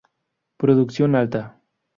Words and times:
Producción 0.57 1.13
alta. 1.13 1.61